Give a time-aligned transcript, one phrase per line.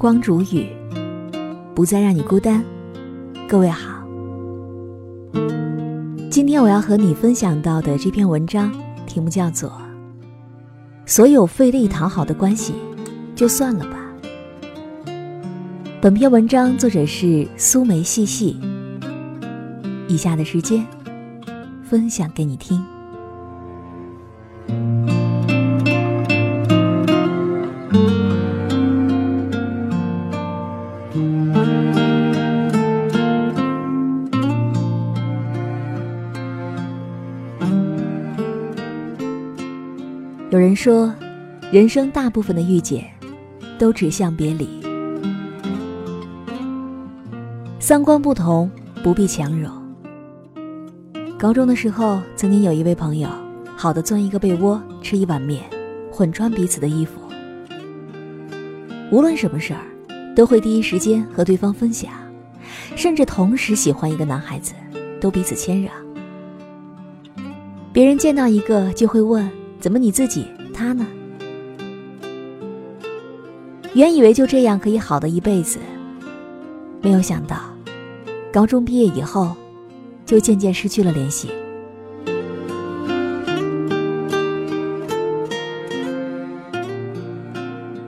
[0.00, 0.66] 光煮雨，
[1.74, 2.64] 不再让你孤单。
[3.46, 4.02] 各位好，
[6.30, 8.72] 今天我要和你分享到的这篇文章
[9.06, 9.68] 题目叫做
[11.04, 12.72] 《所有费力讨好的关系，
[13.36, 13.98] 就算了吧》。
[16.00, 18.58] 本篇文章作者是苏梅细细。
[20.08, 20.82] 以下的时间，
[21.82, 22.82] 分享给你听。
[40.50, 41.14] 有人说，
[41.70, 43.04] 人生大部分的遇见，
[43.78, 44.68] 都指向别离。
[47.78, 48.68] 三观不同，
[49.00, 49.72] 不必强融。
[51.38, 53.28] 高中的时候，曾经有一位朋友，
[53.76, 55.62] 好的钻一个被窝，吃一碗面，
[56.10, 57.20] 混穿彼此的衣服。
[59.12, 59.86] 无论什么事儿，
[60.34, 62.10] 都会第一时间和对方分享，
[62.96, 64.74] 甚至同时喜欢一个男孩子，
[65.20, 65.92] 都彼此谦让。
[67.92, 69.48] 别人见到一个就会问。
[69.80, 71.06] 怎么你自己他呢？
[73.94, 75.78] 原以为就这样可以好的一辈子，
[77.00, 77.56] 没有想到，
[78.52, 79.56] 高中毕业以后，
[80.26, 81.48] 就渐渐失去了联系。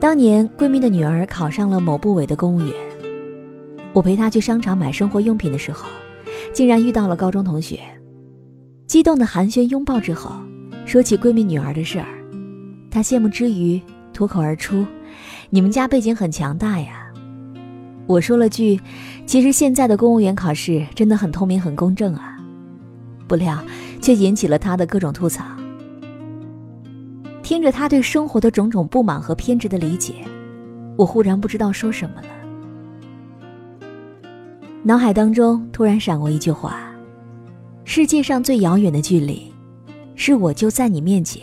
[0.00, 2.72] 当年闺蜜的女儿考上了某部委的公务员，
[3.92, 5.86] 我陪她去商场买生活用品的时候，
[6.52, 7.78] 竟然遇到了高中同学，
[8.86, 10.32] 激动的寒暄拥抱之后。
[10.88, 12.08] 说起闺蜜女儿的事儿，
[12.90, 13.78] 她羡慕之余
[14.14, 14.86] 脱口而出
[15.50, 17.12] ：“你们家背景很强大呀。”
[18.08, 18.80] 我说了句
[19.26, 22.38] ：“其实现在的公务员考试真的很透明、很公正啊。”
[23.28, 23.62] 不料
[24.00, 25.44] 却引起了她的各种吐槽。
[27.42, 30.14] 听着她对生活的种种不满和偏执的理解，
[30.96, 32.28] 我忽然不知道说什么了。
[34.82, 36.80] 脑海当中突然闪过一句话
[37.84, 39.52] ：“世界上最遥远的距离。”
[40.20, 41.42] 是我就在你面前，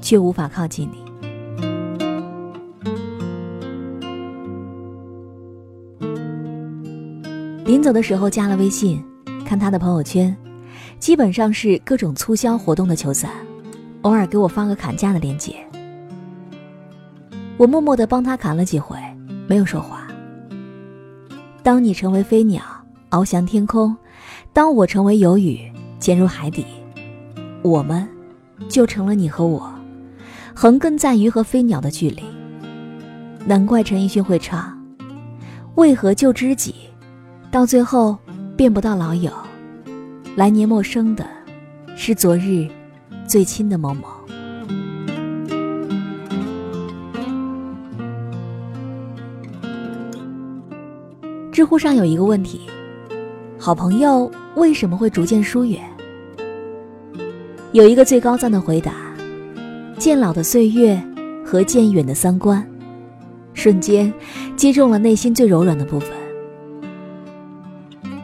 [0.00, 1.04] 却无法靠近你。
[7.66, 9.04] 临走的时候加了微信，
[9.44, 10.34] 看他的朋友圈，
[10.98, 13.30] 基本上是各种促销活动的求伞，
[14.00, 15.54] 偶尔给我发个砍价的链接。
[17.58, 18.96] 我默默的帮他砍了几回，
[19.46, 20.08] 没有说话。
[21.62, 22.62] 当你成为飞鸟，
[23.10, 23.94] 翱翔天空；
[24.54, 25.70] 当我成为游鱼，
[26.00, 26.64] 潜入海底。
[27.64, 28.06] 我们，
[28.68, 29.72] 就成了你和我，
[30.54, 32.22] 横亘在鱼和飞鸟的距离。
[33.46, 34.78] 难怪陈奕迅会唱
[35.76, 36.74] ：“为何旧知己，
[37.50, 38.18] 到最后
[38.54, 39.32] 变不到老友？
[40.36, 41.26] 来年陌生的，
[41.96, 42.68] 是昨日
[43.26, 44.08] 最亲的某某。”
[51.50, 52.60] 知乎上有一个问题：
[53.58, 55.82] 好朋友为什么会逐渐疏远？
[57.74, 58.92] 有一个最高赞的回答：
[59.98, 60.96] 渐老的岁月
[61.44, 62.64] 和渐远的三观，
[63.52, 64.14] 瞬间
[64.54, 66.10] 击中了内心最柔软的部分。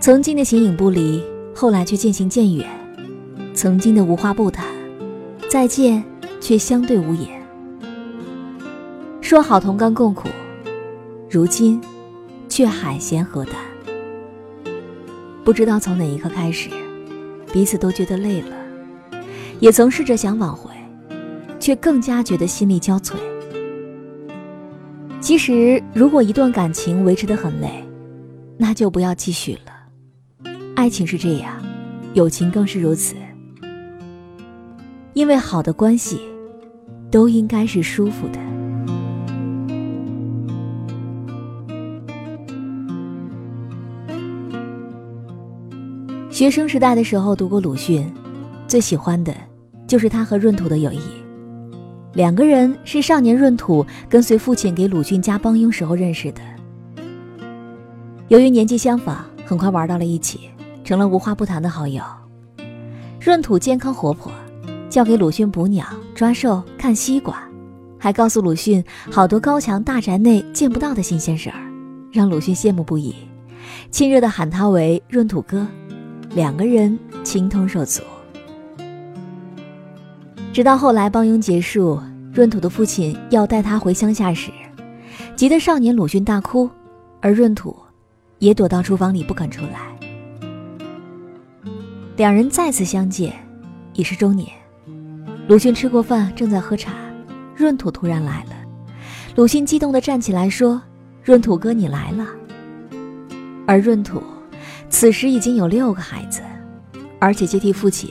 [0.00, 1.22] 曾经的形影不离，
[1.54, 2.66] 后来却渐行渐远；
[3.54, 4.66] 曾经的无话不谈，
[5.48, 6.02] 再见
[6.40, 7.40] 却相对无言。
[9.20, 10.28] 说好同甘共苦，
[11.30, 11.80] 如今
[12.48, 13.54] 却海咸河淡。
[15.44, 16.68] 不知道从哪一刻开始，
[17.52, 18.65] 彼此都觉得累了。
[19.60, 20.70] 也曾试着想挽回，
[21.58, 23.14] 却更加觉得心力交瘁。
[25.20, 27.82] 其实，如果一段感情维持的很累，
[28.58, 30.52] 那就不要继续了。
[30.74, 31.54] 爱情是这样，
[32.14, 33.16] 友情更是如此。
[35.14, 36.20] 因为好的关系，
[37.10, 38.38] 都应该是舒服的。
[46.30, 48.06] 学生时代的时候读过鲁迅。
[48.68, 49.34] 最喜欢的，
[49.86, 51.00] 就是他和闰土的友谊。
[52.14, 56.40] 两个人是少年闰土跟随父亲给鲁迅家帮佣时候认识的。
[58.28, 60.50] 由于年纪相仿，很快玩到了一起，
[60.82, 62.02] 成了无话不谈的好友。
[63.20, 64.32] 闰土健康活泼，
[64.88, 67.42] 教给鲁迅捕鸟、抓兽、看西瓜，
[67.98, 71.60] 还告诉鲁迅好多高墙大宅内见不到的新鲜事儿，
[72.10, 73.14] 让鲁迅羡慕不已，
[73.90, 75.66] 亲热地喊他为闰土哥。
[76.30, 78.02] 两个人情同手足。
[80.56, 82.00] 直到后来帮佣结束，
[82.32, 84.50] 闰土的父亲要带他回乡下时，
[85.36, 86.70] 急得少年鲁迅大哭，
[87.20, 87.76] 而闰土
[88.38, 89.80] 也躲到厨房里不肯出来。
[92.16, 93.34] 两人再次相见，
[93.92, 94.48] 已是中年。
[95.46, 96.94] 鲁迅吃过饭，正在喝茶，
[97.58, 98.56] 闰土突然来了。
[99.34, 100.80] 鲁迅激动地站起来说
[101.26, 102.26] ：“闰土哥你来了。”
[103.68, 104.22] 而闰土
[104.88, 106.40] 此时已经有六个孩子，
[107.18, 108.10] 而且接替父亲，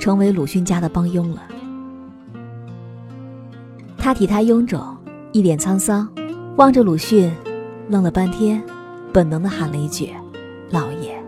[0.00, 1.42] 成为鲁迅家的帮佣了。
[4.06, 4.80] 他体态臃肿，
[5.32, 6.08] 一脸沧桑，
[6.58, 7.28] 望着鲁迅，
[7.88, 8.62] 愣了半天，
[9.12, 10.10] 本能的喊了一句
[10.70, 11.20] ：“老爷。”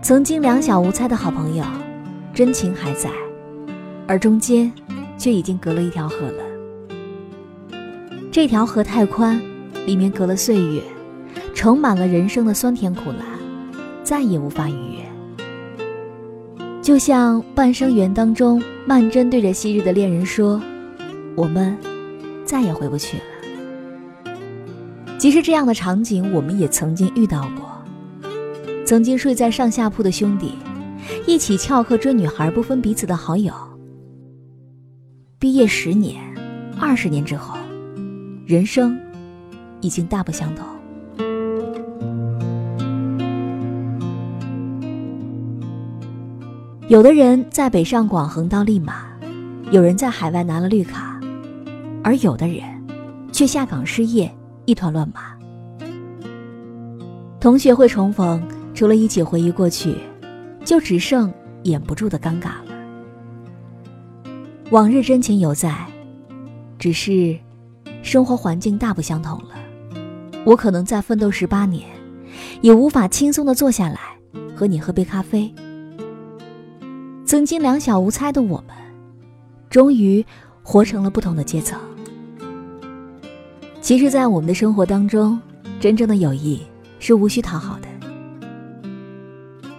[0.00, 1.64] 曾经两小无猜的好朋友，
[2.32, 3.10] 真情还在，
[4.06, 4.72] 而中间
[5.18, 6.42] 却已经隔了一条河了。
[8.32, 9.38] 这条河太宽，
[9.84, 10.80] 里面隔了岁月，
[11.52, 13.26] 盛满了人生的酸甜苦辣，
[14.02, 15.05] 再也无法逾越。
[16.86, 20.62] 就像《半生缘》当中，曼桢对着昔日的恋人说
[21.34, 21.76] ：“我们
[22.44, 24.32] 再也回不去了。”
[25.18, 27.66] 其实这样的场景，我们也曾经遇到过。
[28.84, 30.52] 曾经睡在上下铺的兄弟，
[31.26, 33.52] 一起翘课追女孩不分彼此的好友。
[35.40, 36.22] 毕业十年、
[36.78, 37.58] 二十年之后，
[38.46, 38.96] 人生
[39.80, 40.64] 已经大不相同。
[46.88, 49.06] 有的人在北上广横刀立马，
[49.72, 51.20] 有人在海外拿了绿卡，
[52.04, 52.62] 而有的人
[53.32, 54.32] 却下岗失业，
[54.66, 55.36] 一团乱麻。
[57.40, 58.40] 同学会重逢。
[58.72, 59.96] 除了一起回忆过去，
[60.62, 62.66] 就只剩掩不住的尴尬了。
[64.70, 65.74] 往日真情犹在，
[66.78, 67.34] 只是
[68.02, 69.54] 生活环境大不相同了。
[70.44, 71.88] 我可能再奋斗十八年，
[72.60, 73.98] 也无法轻松的坐下来
[74.54, 75.50] 和你喝杯咖啡。
[77.26, 78.76] 曾经两小无猜的我们，
[79.68, 80.24] 终于
[80.62, 81.76] 活成了不同的阶层。
[83.80, 85.36] 其实，在我们的生活当中，
[85.80, 86.62] 真正的友谊
[87.00, 87.88] 是无需讨好的。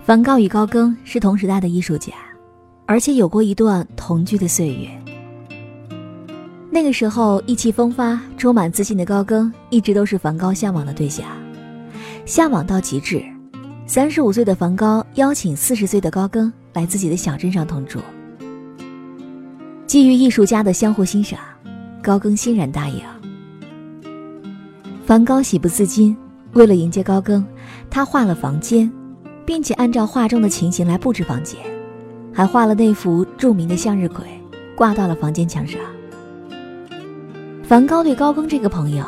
[0.06, 2.12] 梵高与高更是同时代的艺术家，
[2.86, 4.90] 而且有过一段同居的岁月。
[6.70, 11.26] 那个时候意气风发、充满自信的高更，一直都是梵高向往的对象，
[12.26, 13.24] 向往到极致。
[13.86, 18.00] 三十五岁的梵高邀请四十岁的高更来自己的小镇上同住。
[19.86, 21.40] 基于艺术家的相互欣赏，
[22.02, 23.02] 高更欣然答应。
[25.06, 26.16] 梵高喜不自禁，
[26.54, 27.46] 为了迎接高更，
[27.90, 28.92] 他画了房间。
[29.48, 31.58] 并且按照画中的情形来布置房间，
[32.34, 34.26] 还画了那幅著名的向日葵，
[34.76, 35.80] 挂到了房间墙上。
[37.64, 39.06] 梵高对高更这个朋友，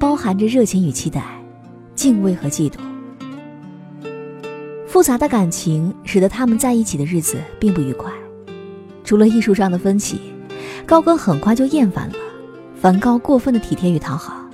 [0.00, 1.22] 包含着热情与期待，
[1.94, 2.85] 敬畏和嫉妒。
[4.96, 8.10] 复杂的感情使得他们在一起的日子并不愉快。
[9.04, 10.18] 除了艺术上的分歧，
[10.86, 12.14] 高更很快就厌烦了
[12.80, 14.48] 梵高过分的体贴与讨好。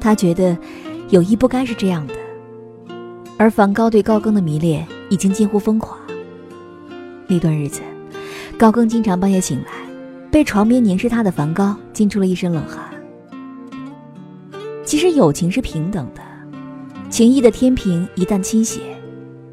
[0.00, 0.56] 他觉得，
[1.10, 2.14] 友谊不该是这样的。
[3.36, 5.98] 而梵高对高更的迷恋已经近乎疯狂。
[7.26, 7.82] 那段日子，
[8.56, 9.72] 高更经常半夜醒来，
[10.30, 12.88] 被床边凝视他的梵高惊出了一身冷汗。
[14.82, 16.22] 其实友情是平等的，
[17.10, 18.80] 情谊的天平一旦倾斜，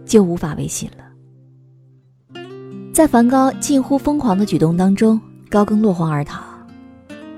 [0.05, 2.41] 就无法维系了。
[2.93, 5.19] 在梵高近乎疯狂的举动当中，
[5.49, 6.43] 高更落荒而逃。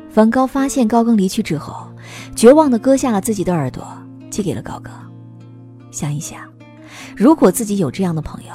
[0.09, 1.87] 梵高发现高更离去之后，
[2.35, 3.85] 绝望地割下了自己的耳朵，
[4.30, 4.94] 寄给了高更。
[5.92, 6.42] 想一想，
[7.15, 8.53] 如果自己有这样的朋友，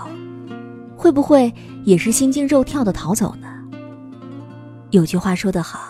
[0.96, 1.52] 会不会
[1.84, 3.48] 也是心惊肉跳的逃走呢？
[4.90, 5.80] 有句话说得好，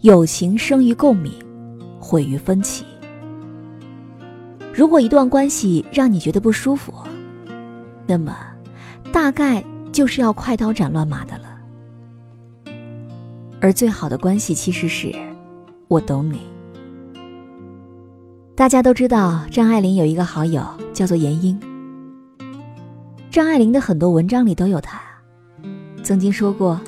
[0.00, 1.32] 友情生于共鸣，
[1.98, 2.84] 毁于分歧。
[4.74, 6.92] 如果一段关系让你觉得不舒服，
[8.10, 8.36] 那么
[9.12, 11.44] 大概就是要快刀斩乱麻的了。
[13.60, 15.14] 而最好的关系其实是，
[15.86, 16.40] 我懂你。
[18.56, 20.60] 大家都知道，张爱玲有一个好友
[20.92, 21.56] 叫做严英。
[23.30, 25.00] 张爱玲的很多文章里都有她，
[26.02, 26.80] 曾经说过，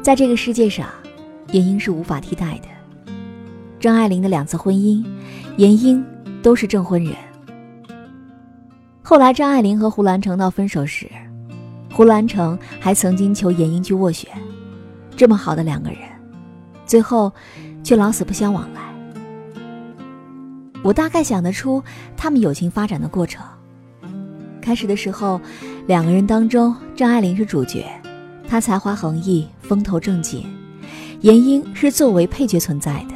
[0.00, 0.88] 在这个世界上，
[1.50, 3.12] 严英是无法替代的。
[3.78, 5.04] 张爱玲的两次婚姻，
[5.58, 6.02] 严英
[6.42, 7.14] 都是证婚人。
[9.12, 11.06] 后来张爱玲和胡兰成闹分手时，
[11.92, 14.30] 胡兰成还曾经求严英去斡旋。
[15.14, 15.98] 这么好的两个人，
[16.86, 17.30] 最后
[17.84, 18.80] 却老死不相往来。
[20.82, 21.84] 我大概想得出
[22.16, 23.44] 他们友情发展的过程。
[24.62, 25.38] 开始的时候，
[25.86, 27.84] 两个人当中，张爱玲是主角，
[28.48, 30.40] 她才华横溢，风头正劲；
[31.20, 33.14] 严英是作为配角存在的。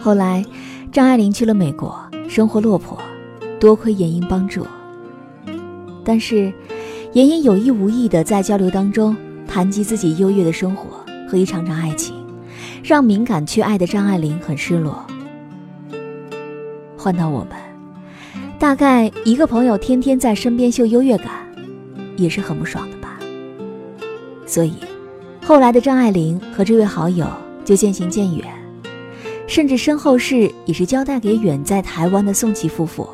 [0.00, 0.42] 后来，
[0.90, 2.98] 张爱玲去了美国，生活落魄，
[3.60, 4.66] 多亏严英帮助。
[6.04, 6.52] 但是，
[7.12, 12.14] 严英有意无意的在交流当中谈及自己优越的生活和一场场爱情，
[12.82, 15.04] 让敏感缺爱的张爱玲很失落。
[16.96, 17.50] 换到我们，
[18.58, 21.28] 大概一个朋友天天在身边秀优越感，
[22.16, 23.18] 也是很不爽的吧。
[24.46, 24.74] 所以，
[25.44, 27.26] 后来的张爱玲和这位好友
[27.64, 28.46] 就渐行渐远，
[29.46, 33.08] 甚至身后事也是交代给远在台湾的宋琦夫妇，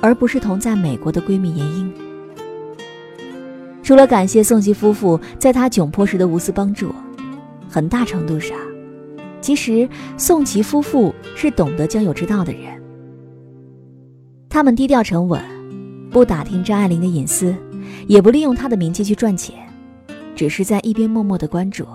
[0.00, 1.92] 而不是同在美国的闺蜜闫英。
[3.82, 6.94] 除了感谢宋琦夫妇在她窘迫时的无私帮助，
[7.68, 8.56] 很大程度上，
[9.40, 12.62] 其实宋琦夫妇是懂得交友之道的人。
[14.50, 15.40] 他们低调沉稳，
[16.10, 17.54] 不打听张爱玲的隐私，
[18.06, 19.54] 也不利用她的名气去赚钱，
[20.34, 21.86] 只是在一边默默的关注，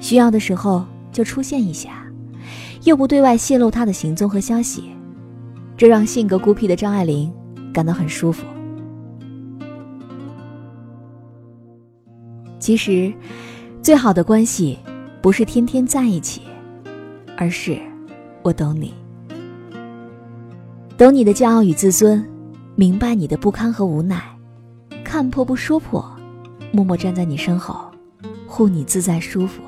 [0.00, 2.06] 需要的时候就出现一下，
[2.82, 4.84] 又不对外泄露她的行踪和消息，
[5.76, 7.32] 这让性格孤僻的张爱玲
[7.72, 8.46] 感到很舒服。
[12.58, 13.12] 其实，
[13.82, 14.78] 最好的关系
[15.20, 16.42] 不是天天在一起，
[17.36, 17.78] 而是
[18.42, 18.94] 我懂你，
[20.96, 22.24] 懂你的骄傲与自尊，
[22.74, 24.22] 明白你的不堪和无奈，
[25.04, 26.02] 看破不说破，
[26.72, 27.90] 默默站在你身后，
[28.46, 29.60] 护你自在舒服。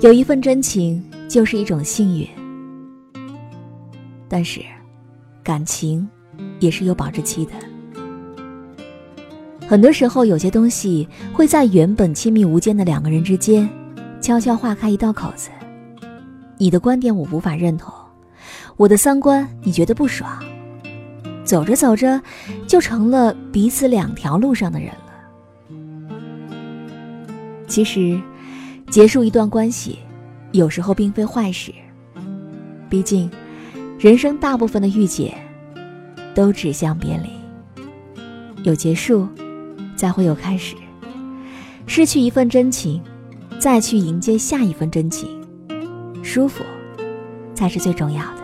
[0.00, 2.26] 有一份真情就是一种幸运，
[4.34, 4.60] 但是，
[5.44, 6.04] 感情
[6.58, 7.52] 也是有保质期的。
[9.64, 13.70] 很多时候，有些东西会在原本亲密无间的两个人之间，
[14.20, 15.50] 悄悄划开一道口子。
[16.58, 17.94] 你的观点我无法认同，
[18.76, 20.42] 我的三观你觉得不爽，
[21.44, 22.20] 走着走着，
[22.66, 25.78] 就成了彼此两条路上的人了。
[27.68, 28.20] 其实，
[28.90, 30.00] 结束一段关系，
[30.50, 31.72] 有时候并非坏事。
[32.90, 33.30] 毕竟，
[34.04, 35.34] 人生大部分的遇解，
[36.34, 37.30] 都指向别离。
[38.62, 39.26] 有结束。
[39.96, 40.74] 才会有开始，
[41.86, 43.00] 失去一份真情，
[43.58, 45.40] 再去迎接下一份真情，
[46.22, 46.62] 舒服，
[47.54, 48.43] 才是最重要的。